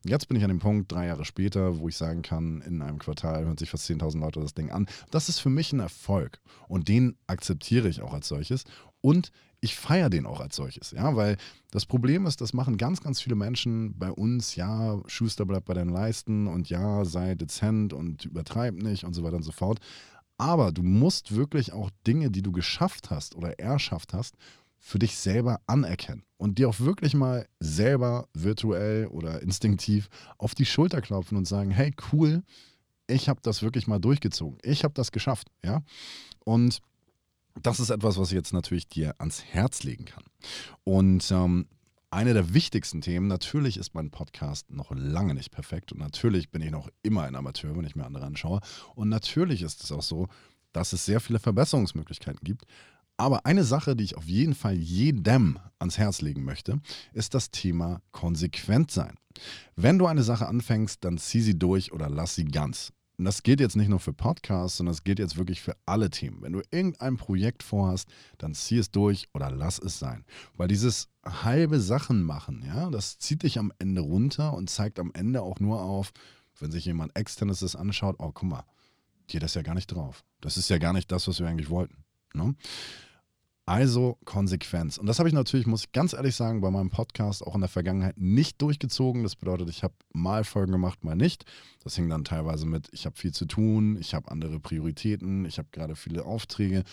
Jetzt 0.07 0.27
bin 0.27 0.37
ich 0.37 0.43
an 0.43 0.49
dem 0.49 0.59
Punkt, 0.59 0.91
drei 0.91 1.07
Jahre 1.07 1.25
später, 1.25 1.79
wo 1.79 1.87
ich 1.89 1.97
sagen 1.97 2.21
kann, 2.21 2.61
in 2.61 2.83
einem 2.83 2.99
Quartal 2.99 3.43
hören 3.43 3.57
sich 3.57 3.71
fast 3.71 3.89
10.000 3.89 4.19
Leute 4.19 4.39
das 4.39 4.53
Ding 4.53 4.69
an. 4.69 4.85
Das 5.09 5.29
ist 5.29 5.39
für 5.39 5.49
mich 5.49 5.73
ein 5.73 5.79
Erfolg 5.79 6.41
und 6.67 6.89
den 6.89 7.15
akzeptiere 7.25 7.87
ich 7.87 8.03
auch 8.03 8.13
als 8.13 8.27
solches 8.27 8.65
und 9.01 9.31
ich 9.61 9.75
feiere 9.75 10.11
den 10.11 10.27
auch 10.27 10.41
als 10.41 10.55
solches, 10.55 10.91
ja, 10.91 11.15
weil 11.15 11.37
das 11.71 11.87
Problem 11.87 12.27
ist, 12.27 12.39
das 12.39 12.53
machen 12.53 12.77
ganz, 12.77 13.01
ganz 13.01 13.19
viele 13.19 13.35
Menschen 13.35 13.97
bei 13.97 14.11
uns, 14.11 14.55
ja, 14.55 15.01
Schuster 15.07 15.47
bleibt 15.47 15.65
bei 15.65 15.73
deinen 15.73 15.89
Leisten 15.89 16.45
und 16.45 16.69
ja, 16.69 17.03
sei 17.03 17.33
dezent 17.33 17.91
und 17.91 18.25
übertreib 18.25 18.75
nicht 18.75 19.05
und 19.05 19.13
so 19.15 19.23
weiter 19.23 19.37
und 19.37 19.43
so 19.43 19.51
fort. 19.51 19.79
Aber 20.37 20.71
du 20.71 20.83
musst 20.83 21.35
wirklich 21.35 21.73
auch 21.73 21.89
Dinge, 22.05 22.29
die 22.29 22.41
du 22.41 22.51
geschafft 22.51 23.09
hast 23.09 23.35
oder 23.35 23.59
erschafft 23.59 24.13
hast, 24.13 24.35
für 24.77 24.99
dich 24.99 25.17
selber 25.17 25.61
anerkennen 25.65 26.23
und 26.37 26.59
dir 26.59 26.69
auch 26.69 26.79
wirklich 26.79 27.15
mal 27.15 27.47
selber 27.59 28.27
virtuell 28.33 29.07
oder 29.07 29.41
instinktiv 29.41 30.09
auf 30.37 30.53
die 30.53 30.65
Schulter 30.65 31.01
klopfen 31.01 31.37
und 31.37 31.47
sagen, 31.47 31.71
hey, 31.71 31.93
cool, 32.11 32.43
ich 33.07 33.29
habe 33.29 33.39
das 33.41 33.63
wirklich 33.63 33.87
mal 33.87 33.99
durchgezogen. 33.99 34.59
Ich 34.63 34.83
habe 34.83 34.93
das 34.93 35.11
geschafft, 35.11 35.47
ja? 35.63 35.81
Und 36.43 36.81
das 37.61 37.79
ist 37.79 37.89
etwas, 37.89 38.17
was 38.17 38.29
ich 38.29 38.35
jetzt 38.35 38.53
natürlich 38.53 38.87
dir 38.87 39.15
ans 39.19 39.43
Herz 39.43 39.83
legen 39.83 40.05
kann. 40.05 40.23
Und 40.83 41.31
ähm, 41.31 41.67
eine 42.15 42.33
der 42.33 42.53
wichtigsten 42.53 43.01
Themen, 43.01 43.27
natürlich 43.27 43.75
ist 43.75 43.93
mein 43.93 44.09
Podcast 44.09 44.71
noch 44.71 44.91
lange 44.95 45.33
nicht 45.33 45.51
perfekt 45.51 45.91
und 45.91 45.99
natürlich 45.99 46.49
bin 46.49 46.61
ich 46.61 46.71
noch 46.71 46.89
immer 47.03 47.23
ein 47.23 47.35
Amateur, 47.35 47.75
wenn 47.75 47.85
ich 47.85 47.97
mir 47.97 48.05
andere 48.05 48.25
anschaue. 48.25 48.61
Und 48.95 49.09
natürlich 49.09 49.61
ist 49.61 49.83
es 49.83 49.91
auch 49.91 50.01
so, 50.01 50.27
dass 50.71 50.93
es 50.93 51.05
sehr 51.05 51.19
viele 51.19 51.39
Verbesserungsmöglichkeiten 51.39 52.39
gibt. 52.43 52.65
Aber 53.17 53.45
eine 53.45 53.65
Sache, 53.65 53.97
die 53.97 54.05
ich 54.05 54.15
auf 54.15 54.25
jeden 54.25 54.55
Fall 54.55 54.75
jedem 54.75 55.59
ans 55.77 55.97
Herz 55.97 56.21
legen 56.21 56.45
möchte, 56.45 56.79
ist 57.13 57.33
das 57.33 57.51
Thema 57.51 58.01
konsequent 58.11 58.91
sein. 58.91 59.15
Wenn 59.75 59.99
du 59.99 60.05
eine 60.05 60.23
Sache 60.23 60.47
anfängst, 60.47 61.03
dann 61.03 61.17
zieh 61.17 61.41
sie 61.41 61.59
durch 61.59 61.91
oder 61.91 62.09
lass 62.09 62.35
sie 62.35 62.45
ganz. 62.45 62.93
Und 63.17 63.25
das 63.25 63.43
geht 63.43 63.59
jetzt 63.59 63.75
nicht 63.75 63.89
nur 63.89 63.99
für 63.99 64.13
Podcasts, 64.13 64.77
sondern 64.77 64.93
es 64.93 65.03
geht 65.03 65.19
jetzt 65.19 65.37
wirklich 65.37 65.61
für 65.61 65.75
alle 65.85 66.09
Themen. 66.09 66.41
Wenn 66.41 66.53
du 66.53 66.61
irgendein 66.71 67.17
Projekt 67.17 67.63
vorhast, 67.63 68.09
dann 68.37 68.53
zieh 68.53 68.77
es 68.77 68.91
durch 68.91 69.29
oder 69.33 69.51
lass 69.51 69.79
es 69.79 69.99
sein. 69.99 70.25
Weil 70.57 70.67
dieses 70.67 71.09
halbe 71.23 71.79
Sachen 71.79 72.23
machen, 72.23 72.63
ja, 72.65 72.89
das 72.89 73.17
zieht 73.17 73.43
dich 73.43 73.57
am 73.57 73.71
Ende 73.79 74.01
runter 74.01 74.53
und 74.53 74.69
zeigt 74.69 74.99
am 74.99 75.11
Ende 75.13 75.41
auch 75.41 75.59
nur 75.59 75.81
auf, 75.81 76.11
wenn 76.59 76.71
sich 76.71 76.85
jemand 76.85 77.15
externes 77.15 77.59
das 77.59 77.75
anschaut, 77.75 78.15
oh, 78.19 78.31
guck 78.33 78.49
mal, 78.49 78.63
dir 79.29 79.39
das 79.39 79.55
ja 79.55 79.61
gar 79.61 79.75
nicht 79.75 79.87
drauf. 79.87 80.23
Das 80.41 80.57
ist 80.57 80.69
ja 80.69 80.77
gar 80.77 80.93
nicht 80.93 81.11
das, 81.11 81.27
was 81.27 81.39
wir 81.39 81.47
eigentlich 81.47 81.69
wollten. 81.69 82.03
Ne? 82.33 82.55
Also 83.67 84.19
Konsequenz. 84.25 84.99
Und 84.99 85.07
das 85.07 85.17
habe 85.17 85.27
ich 85.27 85.33
natürlich, 85.33 85.65
muss 85.65 85.85
ich 85.85 85.91
ganz 85.91 86.13
ehrlich 86.13 86.35
sagen, 86.35 86.61
bei 86.61 86.69
meinem 86.69 86.91
Podcast 86.91 87.41
auch 87.41 87.55
in 87.55 87.61
der 87.61 87.69
Vergangenheit 87.69 88.15
nicht 88.17 88.61
durchgezogen. 88.61 89.23
Das 89.23 89.35
bedeutet, 89.35 89.69
ich 89.69 89.81
habe 89.81 89.95
mal 90.13 90.43
Folgen 90.43 90.71
gemacht, 90.71 91.03
mal 91.03 91.15
nicht. 91.15 91.45
Das 91.83 91.95
hing 91.95 92.07
dann 92.07 92.23
teilweise 92.23 92.67
mit, 92.67 92.89
ich 92.91 93.07
habe 93.07 93.17
viel 93.17 93.33
zu 93.33 93.45
tun, 93.45 93.97
ich 93.99 94.13
habe 94.13 94.29
andere 94.29 94.59
Prioritäten, 94.59 95.45
ich 95.45 95.57
habe 95.57 95.69
gerade 95.71 95.95
viele 95.95 96.25
Aufträge 96.25 96.83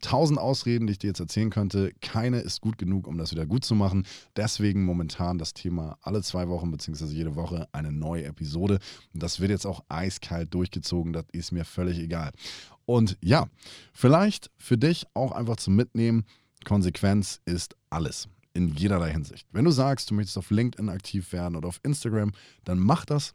tausend 0.00 0.38
Ausreden, 0.38 0.86
die 0.86 0.92
ich 0.92 0.98
dir 0.98 1.08
jetzt 1.08 1.20
erzählen 1.20 1.50
könnte. 1.50 1.92
Keine 2.00 2.40
ist 2.40 2.60
gut 2.60 2.78
genug, 2.78 3.06
um 3.06 3.18
das 3.18 3.32
wieder 3.32 3.46
gut 3.46 3.64
zu 3.64 3.74
machen. 3.74 4.06
Deswegen 4.36 4.84
momentan 4.84 5.38
das 5.38 5.54
Thema 5.54 5.98
alle 6.02 6.22
zwei 6.22 6.48
Wochen 6.48 6.70
beziehungsweise 6.70 7.14
jede 7.14 7.34
Woche 7.34 7.68
eine 7.72 7.92
neue 7.92 8.24
Episode. 8.24 8.78
Und 9.12 9.22
das 9.22 9.40
wird 9.40 9.50
jetzt 9.50 9.66
auch 9.66 9.84
eiskalt 9.88 10.54
durchgezogen. 10.54 11.12
Das 11.12 11.24
ist 11.32 11.52
mir 11.52 11.64
völlig 11.64 11.98
egal. 11.98 12.32
Und 12.88 13.18
ja, 13.22 13.48
vielleicht 13.92 14.50
für 14.56 14.78
dich 14.78 15.06
auch 15.14 15.32
einfach 15.32 15.56
zum 15.56 15.76
Mitnehmen. 15.76 16.24
Konsequenz 16.64 17.40
ist 17.44 17.76
alles 17.90 18.28
in 18.54 18.74
jederlei 18.74 19.12
Hinsicht. 19.12 19.46
Wenn 19.52 19.64
du 19.64 19.70
sagst, 19.70 20.10
du 20.10 20.14
möchtest 20.14 20.38
auf 20.38 20.50
LinkedIn 20.50 20.88
aktiv 20.88 21.32
werden 21.32 21.54
oder 21.54 21.68
auf 21.68 21.80
Instagram, 21.82 22.32
dann 22.64 22.78
mach 22.78 23.04
das. 23.04 23.34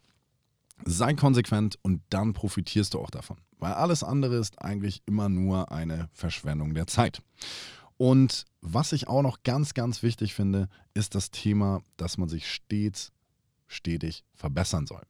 Sei 0.84 1.14
konsequent 1.14 1.78
und 1.82 2.02
dann 2.10 2.32
profitierst 2.32 2.94
du 2.94 2.98
auch 3.00 3.10
davon 3.10 3.36
weil 3.64 3.72
alles 3.72 4.04
andere 4.04 4.36
ist 4.36 4.60
eigentlich 4.60 5.02
immer 5.06 5.30
nur 5.30 5.72
eine 5.72 6.10
Verschwendung 6.12 6.74
der 6.74 6.86
Zeit. 6.86 7.22
Und 7.96 8.44
was 8.60 8.92
ich 8.92 9.08
auch 9.08 9.22
noch 9.22 9.42
ganz, 9.42 9.72
ganz 9.72 10.02
wichtig 10.02 10.34
finde, 10.34 10.68
ist 10.92 11.14
das 11.14 11.30
Thema, 11.30 11.80
dass 11.96 12.18
man 12.18 12.28
sich 12.28 12.46
stets 12.46 13.10
stetig 13.66 14.22
verbessern 14.34 14.86
soll. 14.86 15.00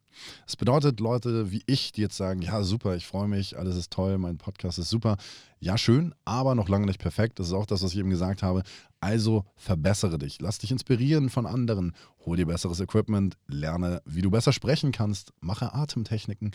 Das 0.46 0.56
bedeutet, 0.56 1.00
Leute 1.00 1.50
wie 1.50 1.62
ich, 1.66 1.92
die 1.92 2.00
jetzt 2.00 2.16
sagen, 2.16 2.42
ja 2.42 2.62
super, 2.62 2.96
ich 2.96 3.06
freue 3.06 3.28
mich, 3.28 3.58
alles 3.58 3.76
ist 3.76 3.92
toll, 3.92 4.18
mein 4.18 4.38
Podcast 4.38 4.78
ist 4.78 4.88
super. 4.88 5.16
Ja, 5.60 5.78
schön, 5.78 6.14
aber 6.24 6.54
noch 6.54 6.68
lange 6.68 6.86
nicht 6.86 7.00
perfekt. 7.00 7.38
Das 7.38 7.48
ist 7.48 7.52
auch 7.52 7.66
das, 7.66 7.82
was 7.82 7.92
ich 7.92 7.98
eben 7.98 8.10
gesagt 8.10 8.42
habe. 8.42 8.62
Also 9.00 9.44
verbessere 9.56 10.18
dich, 10.18 10.40
lass 10.40 10.58
dich 10.58 10.70
inspirieren 10.70 11.30
von 11.30 11.46
anderen, 11.46 11.92
hol 12.24 12.36
dir 12.36 12.46
besseres 12.46 12.80
Equipment, 12.80 13.36
lerne, 13.46 14.02
wie 14.04 14.22
du 14.22 14.30
besser 14.30 14.52
sprechen 14.52 14.92
kannst, 14.92 15.32
mache 15.40 15.74
Atemtechniken. 15.74 16.52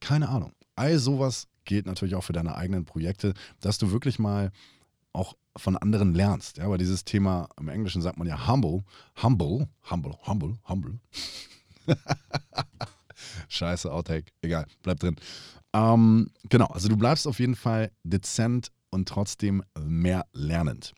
Keine 0.00 0.28
Ahnung. 0.28 0.52
All 0.76 0.98
sowas 0.98 1.48
gilt 1.64 1.86
natürlich 1.86 2.14
auch 2.14 2.24
für 2.24 2.32
deine 2.32 2.56
eigenen 2.56 2.84
Projekte, 2.84 3.34
dass 3.60 3.78
du 3.78 3.90
wirklich 3.90 4.18
mal 4.18 4.50
auch 5.12 5.34
von 5.56 5.76
anderen 5.76 6.14
lernst. 6.14 6.58
Ja, 6.58 6.64
aber 6.64 6.78
dieses 6.78 7.04
Thema, 7.04 7.48
im 7.58 7.68
Englischen 7.68 8.02
sagt 8.02 8.18
man 8.18 8.26
ja 8.26 8.48
humble, 8.48 8.84
humble, 9.22 9.68
humble, 9.90 10.16
humble, 10.26 10.58
humble. 10.68 11.00
Scheiße, 13.48 13.90
Outtake, 13.92 14.32
egal, 14.42 14.66
bleib 14.82 15.00
drin. 15.00 15.16
Ähm, 15.72 16.30
genau, 16.48 16.66
also 16.66 16.88
du 16.88 16.96
bleibst 16.96 17.26
auf 17.26 17.38
jeden 17.38 17.54
Fall 17.54 17.90
dezent 18.02 18.70
und 18.90 19.08
trotzdem 19.08 19.62
mehr 19.80 20.26
lernend. 20.32 20.92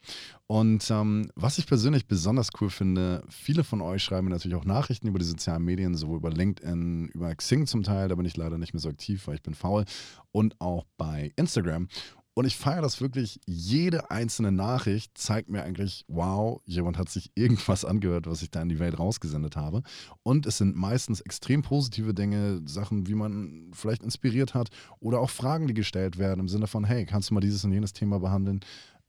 Und 0.46 0.90
ähm, 0.90 1.30
was 1.34 1.58
ich 1.58 1.66
persönlich 1.66 2.06
besonders 2.06 2.48
cool 2.60 2.70
finde, 2.70 3.22
viele 3.28 3.64
von 3.64 3.80
euch 3.80 4.02
schreiben 4.02 4.28
mir 4.28 4.34
natürlich 4.34 4.56
auch 4.56 4.64
Nachrichten 4.64 5.08
über 5.08 5.18
die 5.18 5.24
sozialen 5.24 5.64
Medien, 5.64 5.94
sowohl 5.94 6.18
über 6.18 6.30
LinkedIn, 6.30 7.08
über 7.08 7.34
Xing 7.34 7.66
zum 7.66 7.82
Teil, 7.82 8.08
da 8.08 8.14
bin 8.14 8.26
ich 8.26 8.36
leider 8.36 8.58
nicht 8.58 8.72
mehr 8.72 8.80
so 8.80 8.88
aktiv, 8.88 9.26
weil 9.26 9.36
ich 9.36 9.42
bin 9.42 9.54
faul, 9.54 9.84
und 10.30 10.60
auch 10.60 10.84
bei 10.96 11.32
Instagram. 11.36 11.88
Und 12.34 12.46
ich 12.46 12.56
feiere 12.56 12.80
das 12.80 13.00
wirklich. 13.00 13.40
Jede 13.46 14.10
einzelne 14.10 14.52
Nachricht 14.52 15.18
zeigt 15.18 15.50
mir 15.50 15.62
eigentlich, 15.62 16.04
wow, 16.08 16.62
jemand 16.64 16.96
hat 16.96 17.10
sich 17.10 17.30
irgendwas 17.34 17.84
angehört, 17.84 18.26
was 18.26 18.42
ich 18.42 18.50
da 18.50 18.62
in 18.62 18.70
die 18.70 18.78
Welt 18.78 18.98
rausgesendet 18.98 19.56
habe. 19.56 19.82
Und 20.22 20.46
es 20.46 20.58
sind 20.58 20.74
meistens 20.74 21.20
extrem 21.20 21.62
positive 21.62 22.14
Dinge, 22.14 22.62
Sachen, 22.64 23.06
wie 23.06 23.14
man 23.14 23.70
vielleicht 23.74 24.02
inspiriert 24.02 24.54
hat 24.54 24.70
oder 24.98 25.20
auch 25.20 25.30
Fragen, 25.30 25.66
die 25.66 25.74
gestellt 25.74 26.16
werden 26.16 26.40
im 26.40 26.48
Sinne 26.48 26.66
von, 26.66 26.84
hey, 26.84 27.04
kannst 27.04 27.30
du 27.30 27.34
mal 27.34 27.40
dieses 27.40 27.64
und 27.64 27.72
jenes 27.72 27.92
Thema 27.92 28.18
behandeln? 28.18 28.60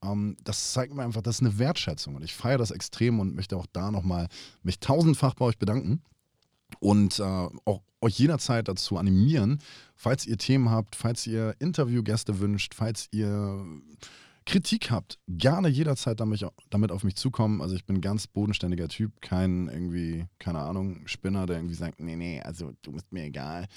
Ähm, 0.03 0.35
das 0.43 0.73
zeigt 0.73 0.93
mir 0.93 1.03
einfach, 1.03 1.21
das 1.21 1.35
ist 1.35 1.41
eine 1.41 1.57
Wertschätzung. 1.57 2.15
Und 2.15 2.23
ich 2.23 2.35
feiere 2.35 2.57
das 2.57 2.71
extrem 2.71 3.21
und 3.21 3.35
möchte 3.35 3.55
auch 3.55 3.67
da 3.71 3.89
nochmal 3.89 4.27
mich 4.63 4.79
tausendfach 4.79 5.33
bei 5.35 5.45
euch 5.45 5.57
bedanken. 5.57 6.01
Und 6.79 7.19
äh, 7.19 7.23
auch 7.23 7.81
euch 8.01 8.19
jederzeit 8.19 8.67
dazu 8.67 8.97
animieren, 8.97 9.59
falls 9.95 10.25
ihr 10.25 10.37
Themen 10.37 10.69
habt, 10.69 10.95
falls 10.95 11.25
ihr 11.25 11.55
Interviewgäste 11.59 12.39
wünscht, 12.39 12.73
falls 12.75 13.07
ihr 13.11 13.65
Kritik 14.45 14.91
habt, 14.91 15.19
gerne 15.27 15.69
jederzeit 15.69 16.19
damit, 16.19 16.91
auf 16.91 17.03
mich 17.03 17.15
zukommen. 17.15 17.61
Also 17.61 17.75
ich 17.75 17.85
bin 17.85 17.97
ein 17.97 18.01
ganz 18.01 18.27
bodenständiger 18.27 18.89
Typ, 18.89 19.21
kein 19.21 19.69
irgendwie, 19.69 20.25
keine 20.37 20.59
Ahnung, 20.59 21.07
Spinner, 21.07 21.45
der 21.45 21.57
irgendwie 21.57 21.75
sagt, 21.75 22.01
nee, 22.01 22.17
nee, 22.17 22.41
also 22.41 22.73
du 22.81 22.91
bist 22.91 23.11
mir 23.11 23.23
egal. 23.23 23.67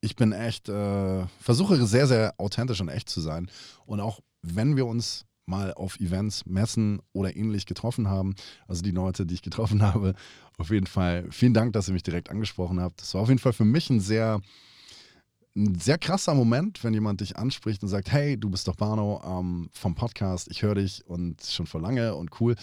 Ich 0.00 0.16
bin 0.16 0.32
echt, 0.32 0.68
äh, 0.68 1.26
versuche 1.40 1.84
sehr, 1.86 2.06
sehr 2.06 2.34
authentisch 2.38 2.80
und 2.80 2.88
echt 2.88 3.08
zu 3.08 3.20
sein. 3.20 3.48
Und 3.86 4.00
auch 4.00 4.20
wenn 4.42 4.76
wir 4.76 4.86
uns 4.86 5.24
mal 5.48 5.72
auf 5.74 5.98
Events, 6.00 6.46
Messen 6.46 7.00
oder 7.12 7.36
ähnlich 7.36 7.66
getroffen 7.66 8.08
haben, 8.08 8.34
also 8.66 8.82
die 8.82 8.90
Leute, 8.90 9.26
die 9.26 9.34
ich 9.34 9.42
getroffen 9.42 9.82
habe, 9.94 10.14
auf 10.58 10.70
jeden 10.70 10.86
Fall 10.86 11.26
vielen 11.30 11.54
Dank, 11.54 11.72
dass 11.72 11.88
ihr 11.88 11.94
mich 11.94 12.02
direkt 12.02 12.30
angesprochen 12.30 12.80
habt. 12.80 13.00
Das 13.00 13.14
war 13.14 13.22
auf 13.22 13.28
jeden 13.28 13.40
Fall 13.40 13.52
für 13.52 13.64
mich 13.64 13.90
ein 13.90 14.00
sehr 14.00 14.40
ein 15.56 15.78
sehr 15.78 15.98
krasser 15.98 16.34
Moment, 16.34 16.84
wenn 16.84 16.94
jemand 16.94 17.20
dich 17.20 17.36
anspricht 17.36 17.82
und 17.82 17.88
sagt, 17.88 18.12
hey, 18.12 18.38
du 18.38 18.48
bist 18.48 18.68
doch 18.68 18.76
Barno 18.76 19.20
ähm, 19.24 19.68
vom 19.72 19.94
Podcast, 19.96 20.48
ich 20.50 20.62
höre 20.62 20.76
dich 20.76 21.04
und 21.06 21.42
schon 21.42 21.66
vor 21.66 21.80
lange 21.80 22.14
und 22.14 22.40
cool. 22.40 22.54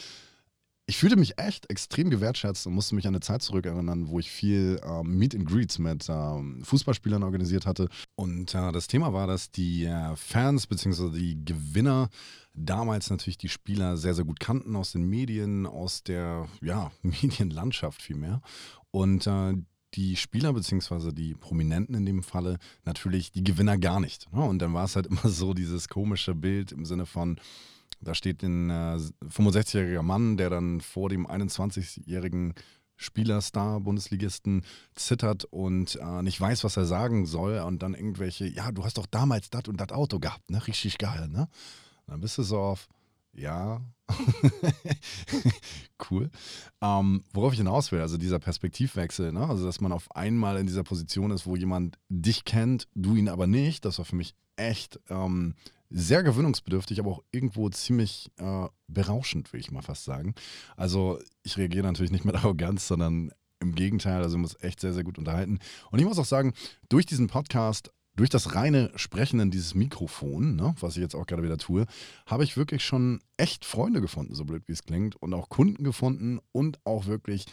Ich 0.87 0.97
fühlte 0.97 1.15
mich 1.15 1.39
echt 1.39 1.67
extrem 1.71 2.11
gewertschätzt 2.11 2.67
und 2.67 2.73
musste 2.73 2.93
mich 2.93 3.07
an 3.07 3.15
eine 3.15 3.19
Zeit 3.19 3.41
zurückerinnern, 3.41 4.07
wo 4.07 4.19
ich 4.19 4.29
viel 4.29 4.79
ähm, 4.83 5.17
Meet 5.17 5.33
and 5.33 5.45
Greets 5.47 5.79
mit 5.79 6.05
ähm, 6.09 6.63
Fußballspielern 6.63 7.23
organisiert 7.23 7.65
hatte. 7.65 7.89
Und 8.13 8.53
äh, 8.53 8.71
das 8.71 8.85
Thema 8.85 9.11
war, 9.11 9.25
dass 9.25 9.49
die 9.49 9.85
äh, 9.85 10.15
Fans 10.15 10.67
bzw. 10.67 11.09
die 11.09 11.43
Gewinner 11.43 12.09
damals 12.53 13.09
natürlich 13.09 13.39
die 13.39 13.49
Spieler 13.49 13.97
sehr, 13.97 14.13
sehr 14.13 14.25
gut 14.25 14.39
kannten 14.39 14.75
aus 14.75 14.91
den 14.91 15.09
Medien, 15.09 15.65
aus 15.65 16.03
der 16.03 16.47
ja, 16.61 16.91
Medienlandschaft 17.01 18.03
vielmehr. 18.03 18.41
Und 18.91 19.25
äh, 19.25 19.55
die 19.95 20.15
Spieler 20.15 20.53
beziehungsweise 20.53 21.13
die 21.13 21.33
Prominenten 21.33 21.95
in 21.95 22.05
dem 22.05 22.21
Falle 22.21 22.59
natürlich 22.83 23.31
die 23.31 23.43
Gewinner 23.43 23.79
gar 23.79 23.99
nicht. 23.99 24.31
Ne? 24.31 24.43
Und 24.43 24.59
dann 24.59 24.75
war 24.75 24.85
es 24.85 24.95
halt 24.95 25.07
immer 25.07 25.29
so 25.29 25.55
dieses 25.55 25.89
komische 25.89 26.35
Bild 26.35 26.71
im 26.71 26.85
Sinne 26.85 27.07
von, 27.07 27.39
da 28.05 28.13
steht 28.15 28.43
ein 28.43 28.69
äh, 28.69 28.97
65-jähriger 29.25 30.03
Mann, 30.03 30.37
der 30.37 30.49
dann 30.49 30.79
vor 30.79 31.09
dem 31.09 31.27
21-jährigen 31.27 32.53
Spielerstar, 32.97 33.81
Bundesligisten 33.81 34.63
zittert 34.95 35.43
und 35.43 35.97
äh, 36.01 36.21
nicht 36.21 36.39
weiß, 36.39 36.63
was 36.63 36.77
er 36.77 36.85
sagen 36.85 37.25
soll 37.25 37.59
und 37.59 37.83
dann 37.83 37.93
irgendwelche, 37.93 38.47
ja, 38.47 38.71
du 38.71 38.85
hast 38.85 38.97
doch 38.97 39.05
damals 39.05 39.49
das 39.49 39.67
und 39.67 39.81
das 39.81 39.91
Auto 39.91 40.19
gehabt, 40.19 40.49
ne? 40.49 40.65
Richtig 40.65 40.97
geil, 40.97 41.27
ne? 41.27 41.49
dann 42.07 42.21
bist 42.21 42.37
du 42.37 42.43
so 42.43 42.59
auf, 42.59 42.87
ja, 43.33 43.81
cool. 46.09 46.29
Ähm, 46.81 47.23
worauf 47.33 47.53
ich 47.53 47.59
hinaus 47.59 47.91
will, 47.91 47.99
also 47.99 48.17
dieser 48.17 48.39
Perspektivwechsel, 48.39 49.33
ne? 49.33 49.47
also 49.47 49.65
dass 49.65 49.81
man 49.81 49.91
auf 49.91 50.15
einmal 50.15 50.57
in 50.57 50.67
dieser 50.67 50.83
Position 50.83 51.31
ist, 51.31 51.45
wo 51.45 51.55
jemand 51.55 51.97
dich 52.07 52.45
kennt, 52.45 52.87
du 52.95 53.15
ihn 53.15 53.27
aber 53.27 53.47
nicht, 53.47 53.83
das 53.83 53.97
war 53.97 54.05
für 54.05 54.15
mich 54.15 54.35
echt 54.55 54.99
ähm, 55.09 55.55
sehr 55.95 56.23
gewöhnungsbedürftig, 56.23 56.99
aber 56.99 57.11
auch 57.11 57.23
irgendwo 57.31 57.69
ziemlich 57.69 58.29
äh, 58.37 58.67
berauschend, 58.87 59.53
will 59.53 59.61
ich 59.61 59.71
mal 59.71 59.81
fast 59.81 60.03
sagen. 60.03 60.35
Also 60.75 61.19
ich 61.43 61.57
reagiere 61.57 61.85
natürlich 61.85 62.11
nicht 62.11 62.25
mit 62.25 62.35
Arroganz, 62.43 62.87
sondern 62.87 63.31
im 63.61 63.73
Gegenteil, 63.73 64.21
also 64.21 64.37
muss 64.37 64.61
echt 64.61 64.81
sehr, 64.81 64.93
sehr 64.93 65.05
gut 65.05 65.17
unterhalten. 65.17 65.59
Und 65.91 65.99
ich 65.99 66.05
muss 66.05 66.19
auch 66.19 66.25
sagen, 66.25 66.53
durch 66.89 67.05
diesen 67.05 67.27
Podcast 67.27 67.91
durch 68.17 68.29
das 68.29 68.55
reine 68.55 68.91
Sprechen 68.95 69.41
in 69.41 69.51
dieses 69.51 69.75
Mikrofon, 69.75 70.55
ne, 70.55 70.73
was 70.79 70.95
ich 70.95 71.01
jetzt 71.01 71.15
auch 71.15 71.25
gerade 71.25 71.43
wieder 71.43 71.57
tue, 71.57 71.85
habe 72.25 72.45
ich 72.45 72.55
wirklich 72.55 72.83
schon 72.83 73.19
echt 73.35 73.65
Freunde 73.65 73.99
gefunden, 73.99 74.35
so 74.35 74.45
blöd 74.45 74.63
wie 74.67 74.71
es 74.71 74.83
klingt, 74.83 75.17
und 75.17 75.33
auch 75.33 75.49
Kunden 75.49 75.83
gefunden 75.83 76.39
und 76.53 76.79
auch 76.85 77.07
wirklich 77.07 77.45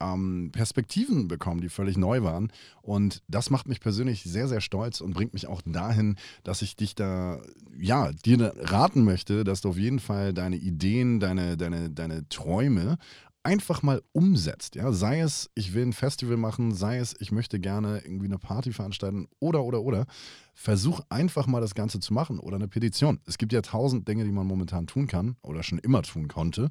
ähm, 0.00 0.50
Perspektiven 0.52 1.28
bekommen, 1.28 1.60
die 1.60 1.68
völlig 1.68 1.96
neu 1.96 2.22
waren. 2.22 2.52
Und 2.82 3.22
das 3.28 3.50
macht 3.50 3.68
mich 3.68 3.80
persönlich 3.80 4.24
sehr, 4.24 4.48
sehr 4.48 4.60
stolz 4.60 5.00
und 5.00 5.14
bringt 5.14 5.34
mich 5.34 5.46
auch 5.46 5.62
dahin, 5.64 6.16
dass 6.44 6.62
ich 6.62 6.76
dich 6.76 6.94
da, 6.94 7.40
ja, 7.78 8.12
dir 8.12 8.52
raten 8.56 9.04
möchte, 9.04 9.44
dass 9.44 9.60
du 9.60 9.70
auf 9.70 9.78
jeden 9.78 10.00
Fall 10.00 10.32
deine 10.32 10.56
Ideen, 10.56 11.20
deine, 11.20 11.56
deine, 11.56 11.90
deine 11.90 12.28
Träume 12.28 12.98
einfach 13.46 13.82
mal 13.82 14.02
umsetzt. 14.12 14.74
Ja? 14.74 14.92
Sei 14.92 15.20
es, 15.20 15.50
ich 15.54 15.72
will 15.72 15.86
ein 15.86 15.92
Festival 15.92 16.36
machen, 16.36 16.74
sei 16.74 16.98
es, 16.98 17.14
ich 17.20 17.30
möchte 17.30 17.60
gerne 17.60 18.00
irgendwie 18.04 18.26
eine 18.26 18.38
Party 18.38 18.72
veranstalten 18.72 19.28
oder, 19.38 19.62
oder, 19.62 19.82
oder. 19.82 20.06
Versuch 20.52 21.00
einfach 21.10 21.46
mal 21.46 21.60
das 21.60 21.76
Ganze 21.76 22.00
zu 22.00 22.12
machen 22.12 22.40
oder 22.40 22.56
eine 22.56 22.66
Petition. 22.66 23.20
Es 23.24 23.38
gibt 23.38 23.52
ja 23.52 23.62
tausend 23.62 24.08
Dinge, 24.08 24.24
die 24.24 24.32
man 24.32 24.48
momentan 24.48 24.88
tun 24.88 25.06
kann 25.06 25.36
oder 25.42 25.62
schon 25.62 25.78
immer 25.78 26.02
tun 26.02 26.26
konnte, 26.26 26.70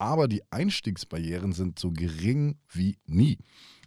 aber 0.00 0.28
die 0.28 0.42
Einstiegsbarrieren 0.50 1.52
sind 1.52 1.78
so 1.78 1.90
gering 1.92 2.58
wie 2.72 2.96
nie. 3.06 3.38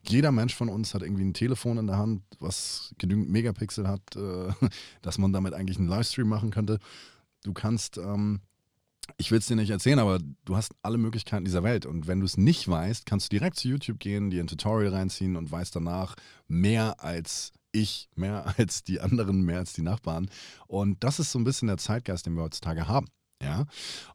Jeder 0.07 0.31
Mensch 0.31 0.53
von 0.53 0.69
uns 0.69 0.93
hat 0.93 1.01
irgendwie 1.01 1.23
ein 1.23 1.33
Telefon 1.33 1.77
in 1.77 1.87
der 1.87 1.97
Hand, 1.97 2.23
was 2.39 2.93
genügend 2.97 3.29
Megapixel 3.29 3.87
hat, 3.87 4.15
äh, 4.15 4.51
dass 5.01 5.17
man 5.17 5.33
damit 5.33 5.53
eigentlich 5.53 5.77
einen 5.77 5.87
Livestream 5.87 6.27
machen 6.27 6.51
könnte. 6.51 6.79
Du 7.43 7.53
kannst 7.53 7.97
ähm, 7.97 8.41
ich 9.17 9.31
will 9.31 9.39
es 9.39 9.47
dir 9.47 9.55
nicht 9.55 9.69
erzählen, 9.69 9.99
aber 9.99 10.19
du 10.45 10.55
hast 10.55 10.73
alle 10.81 10.97
Möglichkeiten 10.97 11.45
dieser 11.45 11.63
Welt. 11.63 11.85
Und 11.85 12.07
wenn 12.07 12.19
du 12.19 12.25
es 12.25 12.37
nicht 12.37 12.67
weißt, 12.67 13.05
kannst 13.05 13.31
du 13.31 13.37
direkt 13.37 13.57
zu 13.57 13.67
YouTube 13.67 13.99
gehen, 13.99 14.29
dir 14.29 14.41
ein 14.41 14.47
Tutorial 14.47 14.93
reinziehen 14.93 15.35
und 15.35 15.51
weißt 15.51 15.75
danach 15.75 16.15
mehr 16.47 17.03
als 17.03 17.51
ich, 17.71 18.07
mehr 18.15 18.53
als 18.57 18.83
die 18.83 19.01
anderen, 19.01 19.41
mehr 19.41 19.59
als 19.59 19.73
die 19.73 19.81
Nachbarn. 19.81 20.29
Und 20.67 21.03
das 21.03 21.19
ist 21.19 21.31
so 21.31 21.39
ein 21.39 21.43
bisschen 21.43 21.67
der 21.67 21.77
Zeitgeist, 21.77 22.25
den 22.25 22.35
wir 22.35 22.43
heutzutage 22.43 22.87
haben. 22.87 23.07
Ja, 23.43 23.65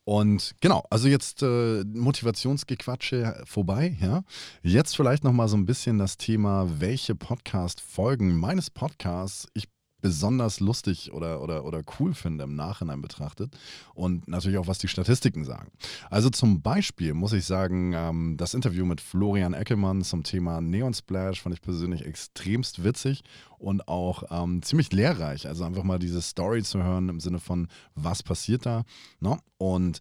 und 0.05 0.55
genau, 0.61 0.85
also 0.91 1.07
jetzt 1.09 1.43
äh, 1.43 1.85
Motivationsgequatsche 1.85 3.43
vorbei, 3.45 3.97
ja. 4.01 4.23
Jetzt 4.63 4.97
vielleicht 4.97 5.23
nochmal 5.23 5.49
so 5.49 5.57
ein 5.57 5.67
bisschen 5.67 5.99
das 5.99 6.17
Thema, 6.17 6.67
welche 6.81 7.15
Podcast-Folgen 7.15 8.35
meines 8.37 8.71
Podcasts 8.71 9.49
ich 9.55 9.69
besonders 10.01 10.61
lustig 10.61 11.13
oder, 11.13 11.43
oder, 11.43 11.65
oder 11.65 11.83
cool 11.99 12.15
finde 12.15 12.45
im 12.45 12.55
Nachhinein 12.55 13.01
betrachtet 13.03 13.57
und 13.95 14.29
natürlich 14.29 14.59
auch, 14.59 14.67
was 14.67 14.79
die 14.79 14.89
Statistiken 14.89 15.45
sagen. 15.45 15.71
Also 16.11 16.31
zum 16.31 16.63
Beispiel 16.63 17.15
muss 17.15 17.33
ich 17.33 17.45
sagen, 17.45 17.93
ähm, 17.95 18.37
das 18.37 18.55
Interview 18.55 18.85
mit 18.85 19.01
Florian 19.01 19.55
Eckelmann 19.55 20.03
zum 20.03 20.23
Thema 20.23 20.61
Neon 20.61 20.95
Splash 20.95 21.43
fand 21.43 21.55
ich 21.55 21.63
persönlich 21.63 22.05
extremst 22.05 22.85
witzig 22.85 23.25
und 23.59 23.89
auch 23.89 24.23
ähm, 24.31 24.63
ziemlich 24.63 24.93
lehrreich. 24.93 25.49
Also 25.49 25.65
einfach 25.65 25.83
mal 25.83 25.99
diese 25.99 26.23
Story 26.23 26.63
zu 26.63 26.83
hören 26.83 27.09
im 27.09 27.21
Sinne 27.21 27.41
von, 27.41 27.69
was 27.95 28.23
passiert 28.23 28.67
da. 28.67 28.85
Ne? 29.21 29.39
Und 29.59 30.01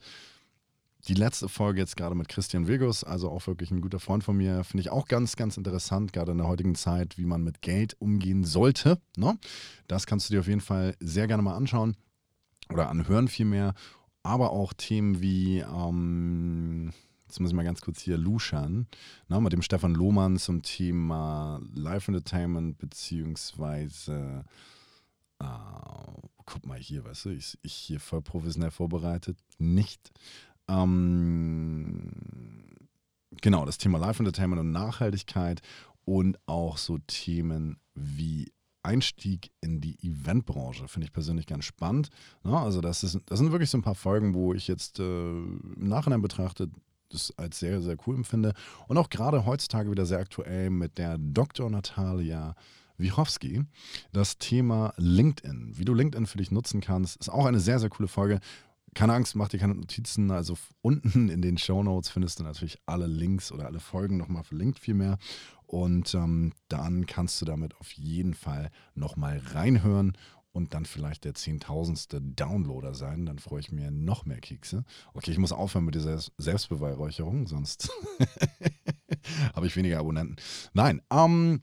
die 1.07 1.13
letzte 1.13 1.47
Folge 1.47 1.79
jetzt 1.79 1.95
gerade 1.95 2.15
mit 2.15 2.27
Christian 2.27 2.67
Vegas, 2.67 3.03
also 3.03 3.29
auch 3.29 3.47
wirklich 3.47 3.71
ein 3.71 3.81
guter 3.81 3.99
Freund 3.99 4.23
von 4.23 4.35
mir, 4.35 4.63
finde 4.63 4.81
ich 4.81 4.89
auch 4.89 5.07
ganz, 5.07 5.35
ganz 5.35 5.55
interessant, 5.57 6.11
gerade 6.11 6.33
in 6.33 6.37
der 6.37 6.47
heutigen 6.47 6.75
Zeit, 6.75 7.17
wie 7.17 7.25
man 7.25 7.43
mit 7.43 7.61
Geld 7.61 7.95
umgehen 7.99 8.43
sollte. 8.43 8.99
Ne? 9.15 9.37
Das 9.87 10.05
kannst 10.05 10.29
du 10.29 10.33
dir 10.33 10.41
auf 10.41 10.47
jeden 10.47 10.61
Fall 10.61 10.95
sehr 10.99 11.27
gerne 11.27 11.43
mal 11.43 11.55
anschauen 11.55 11.95
oder 12.69 12.89
anhören 12.89 13.27
vielmehr. 13.27 13.73
Aber 14.23 14.51
auch 14.51 14.73
Themen 14.73 15.21
wie, 15.21 15.59
ähm, 15.59 16.91
jetzt 17.25 17.39
muss 17.39 17.51
ich 17.51 17.55
mal 17.55 17.63
ganz 17.63 17.79
kurz 17.79 18.01
hier 18.01 18.17
luschern, 18.17 18.87
ne, 19.29 19.39
mit 19.39 19.53
dem 19.53 19.61
Stefan 19.61 19.93
Lohmann 19.93 20.37
zum 20.37 20.61
Thema 20.63 21.61
Live 21.73 22.09
Entertainment 22.09 22.77
beziehungsweise 22.77 24.43
äh, 25.39 25.45
guck 26.45 26.65
mal 26.65 26.79
hier, 26.79 27.03
weißt 27.03 27.25
du, 27.25 27.29
ich, 27.29 27.59
ich 27.61 27.73
hier 27.73 27.99
voll 27.99 28.21
professionell 28.21 28.71
vorbereitet. 28.71 29.37
Nicht. 29.59 30.11
Ähm, 30.67 32.11
genau, 33.41 33.65
das 33.65 33.77
Thema 33.77 33.97
Live 33.97 34.19
Entertainment 34.19 34.59
und 34.59 34.71
Nachhaltigkeit 34.71 35.61
und 36.05 36.37
auch 36.45 36.77
so 36.77 36.97
Themen 36.99 37.79
wie 37.95 38.51
Einstieg 38.83 39.51
in 39.59 39.81
die 39.81 39.97
Eventbranche 40.01 40.87
finde 40.87 41.07
ich 41.07 41.11
persönlich 41.11 41.45
ganz 41.45 41.65
spannend. 41.65 42.09
Ja, 42.45 42.63
also 42.63 42.79
das, 42.79 43.03
ist, 43.03 43.19
das 43.25 43.39
sind 43.39 43.51
wirklich 43.51 43.69
so 43.69 43.77
ein 43.77 43.83
paar 43.83 43.95
Folgen, 43.95 44.33
wo 44.33 44.53
ich 44.53 44.67
jetzt 44.67 44.99
äh, 44.99 45.03
im 45.03 45.75
Nachhinein 45.75 46.21
betrachtet 46.21 46.71
das 47.09 47.33
als 47.37 47.59
sehr, 47.59 47.81
sehr 47.81 47.97
cool 48.05 48.15
empfinde. 48.15 48.53
Und 48.87 48.97
auch 48.97 49.09
gerade 49.09 49.45
heutzutage 49.45 49.91
wieder 49.91 50.05
sehr 50.05 50.19
aktuell 50.19 50.69
mit 50.69 50.97
der 50.97 51.17
Dr. 51.17 51.69
Natalia 51.69 52.55
Wichowski. 52.97 53.63
Das 54.11 54.37
Thema 54.37 54.93
LinkedIn, 54.97 55.77
wie 55.77 55.85
du 55.85 55.93
LinkedIn 55.93 56.25
für 56.25 56.37
dich 56.37 56.51
nutzen 56.51 56.81
kannst, 56.81 57.17
ist 57.17 57.29
auch 57.29 57.45
eine 57.45 57.59
sehr, 57.59 57.79
sehr 57.79 57.89
coole 57.89 58.07
Folge 58.07 58.39
keine 58.97 59.13
Angst, 59.13 59.35
mach 59.35 59.47
dir 59.47 59.59
keine 59.59 59.75
Notizen. 59.75 60.31
Also 60.31 60.57
unten 60.81 61.29
in 61.29 61.41
den 61.43 61.59
Show 61.59 61.83
Notes 61.83 62.09
findest 62.09 62.39
du 62.39 62.43
natürlich 62.43 62.79
alle 62.87 63.05
Links 63.05 63.51
oder 63.51 63.67
alle 63.67 63.79
Folgen 63.79 64.17
nochmal 64.17 64.43
verlinkt 64.43 64.79
vielmehr. 64.79 65.19
Und 65.67 66.15
ähm, 66.15 66.53
dann 66.67 67.05
kannst 67.05 67.39
du 67.39 67.45
damit 67.45 67.77
auf 67.79 67.91
jeden 67.91 68.33
Fall 68.33 68.71
nochmal 68.95 69.39
reinhören 69.53 70.17
und 70.51 70.73
dann 70.73 70.85
vielleicht 70.85 71.25
der 71.25 71.35
zehntausendste 71.35 72.19
Downloader 72.21 72.95
sein. 72.95 73.27
Dann 73.27 73.37
freue 73.37 73.59
ich 73.59 73.71
mir 73.71 73.91
noch 73.91 74.25
mehr 74.25 74.39
Kekse. 74.39 74.83
Okay, 75.13 75.29
ich 75.29 75.37
muss 75.37 75.51
aufhören 75.51 75.85
mit 75.85 75.93
dieser 75.93 76.19
Selbstbeweihräucherung, 76.39 77.45
sonst 77.45 77.91
habe 79.53 79.67
ich 79.67 79.75
weniger 79.75 79.99
Abonnenten. 79.99 80.37
Nein, 80.73 81.03
ähm, 81.11 81.61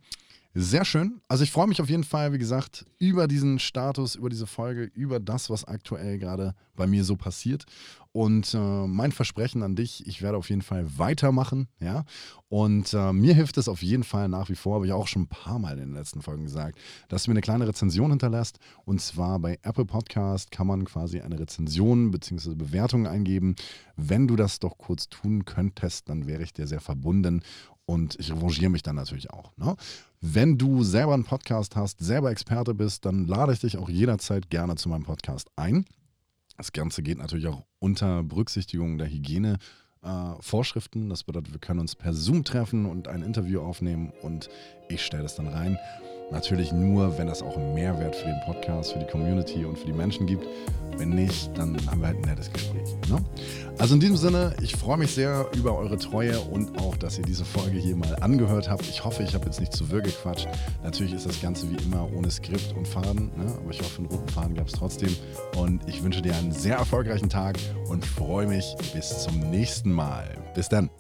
sehr 0.55 0.85
schön. 0.85 1.21
Also 1.27 1.43
ich 1.43 1.51
freue 1.51 1.67
mich 1.67 1.81
auf 1.81 1.91
jeden 1.91 2.05
Fall, 2.05 2.33
wie 2.33 2.39
gesagt, 2.39 2.87
über 2.99 3.27
diesen 3.27 3.59
Status, 3.59 4.15
über 4.15 4.31
diese 4.31 4.47
Folge, 4.47 4.85
über 4.85 5.19
das, 5.19 5.51
was 5.51 5.65
aktuell 5.65 6.19
gerade 6.19 6.55
bei 6.77 6.87
mir 6.87 7.05
so 7.05 7.17
passiert. 7.17 7.65
Und 8.13 8.55
äh, 8.55 8.87
mein 8.87 9.11
Versprechen 9.11 9.65
an 9.65 9.75
dich, 9.75 10.07
ich 10.07 10.23
werde 10.23 10.39
auf 10.39 10.49
jeden 10.49 10.63
Fall 10.63 10.87
weitermachen. 10.99 11.67
Ja? 11.81 12.05
Und 12.49 12.95
äh, 12.95 13.13
mir 13.13 13.35
hilft 13.35 13.59
es 13.59 13.69
auf 13.69 13.83
jeden 13.83 14.05
Fall 14.05 14.29
nach 14.29 14.49
wie 14.49 14.55
vor, 14.55 14.77
habe 14.77 14.87
ich 14.87 14.93
auch 14.93 15.09
schon 15.09 15.23
ein 15.23 15.29
paar 15.29 15.59
Mal 15.59 15.73
in 15.73 15.87
den 15.87 15.95
letzten 15.95 16.23
Folgen 16.23 16.45
gesagt, 16.45 16.79
dass 17.09 17.25
du 17.25 17.31
mir 17.31 17.35
eine 17.35 17.41
kleine 17.41 17.67
Rezension 17.67 18.11
hinterlässt. 18.11 18.61
Und 18.85 19.01
zwar 19.01 19.41
bei 19.41 19.59
Apple 19.63 19.87
Podcast 19.87 20.53
kann 20.53 20.69
man 20.69 20.85
quasi 20.85 21.21
eine 21.21 21.41
Rezension 21.41 22.13
bzw. 22.13 22.55
Bewertung 22.55 23.09
eingeben. 23.09 23.57
Wenn 23.97 24.29
du 24.29 24.37
das 24.37 24.61
doch 24.61 24.79
kurz 24.79 25.09
tun 25.09 25.45
könntest, 25.45 26.09
dann 26.09 26.29
wäre 26.29 26.45
ich 26.45 26.53
dir 26.53 26.69
sehr 26.69 26.81
verbunden 26.81 27.43
und 27.87 28.19
ich 28.19 28.33
revanchiere 28.33 28.71
mich 28.71 28.83
dann 28.83 28.97
natürlich 28.97 29.31
auch. 29.31 29.53
Ne? 29.57 29.77
Wenn 30.21 30.57
du 30.57 30.83
selber 30.83 31.15
einen 31.15 31.25
Podcast 31.25 31.77
hast, 31.77 32.01
selber 32.01 32.31
Experte 32.31 32.75
bist, 32.75 33.05
dann 33.05 33.27
lade 33.27 33.53
ich 33.53 33.61
dich 33.61 33.77
auch 33.77 33.89
jederzeit 33.89 34.51
gerne 34.51 34.77
zu 34.77 34.89
meinem 34.89 35.05
Podcast 35.05 35.51
ein. 35.57 35.85
Das 36.57 36.73
Ganze 36.73 37.03
geht 37.03 37.19
natürlich 37.19 37.47
auch 37.47 37.65
unter 37.79 38.23
Berücksichtigung 38.23 38.99
der 38.99 39.09
Hygiene. 39.09 39.59
Äh. 40.03 40.09
Das 41.09 41.25
bedeutet, 41.25 41.53
wir 41.53 41.61
können 41.61 41.81
uns 41.81 41.95
per 41.95 42.13
Zoom 42.13 42.45
treffen 42.45 42.87
und 42.87 43.09
ein 43.09 43.23
Interview 43.23 43.61
aufnehmen 43.61 44.13
und 44.23 44.49
ich 44.89 45.05
stelle 45.05 45.25
das 45.25 45.35
dann 45.35 45.49
rein. 45.49 45.79
Natürlich 46.31 46.73
nur, 46.73 47.17
wenn 47.19 47.27
das 47.27 47.43
auch 47.43 47.57
einen 47.57 47.75
Mehrwert 47.75 48.17
für 48.17 48.27
den 48.27 48.41
Podcast, 48.45 48.93
für 48.93 48.99
die 48.99 49.07
Community 49.07 49.65
und 49.65 49.79
für 49.79 49.87
die 49.87 49.93
Menschen 49.93 50.27
gibt. 50.27 50.47
Wenn 50.97 51.11
nicht, 51.11 51.57
dann 51.57 51.77
haben 51.89 52.01
wir 52.01 52.09
halt 52.09 52.19
ein 52.19 52.23
nettes 52.29 52.53
Gespräch. 52.53 52.97
Ne? 53.09 53.23
Also 53.79 53.95
in 53.95 54.01
diesem 54.01 54.17
Sinne, 54.17 54.55
ich 54.63 54.77
freue 54.77 54.97
mich 54.97 55.13
sehr 55.13 55.47
über 55.57 55.77
eure 55.77 55.99
Treue 55.99 56.39
und 56.39 56.79
auch, 56.81 56.97
dass 56.97 57.19
ihr 57.19 57.25
diese 57.25 57.45
Folge 57.45 57.79
hier 57.79 57.97
mal 57.97 58.15
angehört 58.21 58.71
habt. 58.71 58.83
Ich 58.83 59.05
hoffe, 59.05 59.23
ich 59.23 59.35
habe 59.35 59.47
jetzt 59.47 59.61
nicht 59.61 59.73
zu 59.73 59.91
wirr 59.91 60.03
gequatscht. 60.03 60.49
Natürlich 60.83 61.15
ist 61.15 61.27
das 61.27 61.41
Ganze 61.41 61.69
wie 61.71 61.83
immer 61.85 62.09
ohne 62.15 62.31
Skript 62.31 62.75
und 62.77 62.87
Faden, 62.87 63.31
ne? 63.37 63.53
aber 63.61 63.71
ich 63.71 63.81
hoffe, 63.81 63.99
einen 63.99 64.07
roten 64.07 64.29
Faden 64.29 64.55
gab 64.55 64.69
es 64.69 64.75
trotzdem. 64.75 65.15
Und 65.57 65.89
ich 65.89 66.03
wünsche 66.03 66.23
dir 66.23 66.35
einen 66.37 66.53
sehr 66.53 66.77
erfolgreichen 66.77 67.29
Tag 67.29 67.57
und 67.89 68.05
freue 68.05 68.47
mich 68.47 68.77
bis 68.93 69.25
zum 69.25 69.39
nächsten 69.51 69.93
Mal. 69.93 70.37
Bis 70.55 70.69
dann. 70.69 70.91